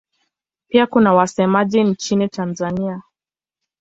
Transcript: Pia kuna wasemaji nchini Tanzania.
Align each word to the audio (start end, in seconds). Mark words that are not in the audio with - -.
Pia 0.67 0.87
kuna 0.87 1.13
wasemaji 1.13 1.83
nchini 1.83 2.29
Tanzania. 2.29 3.01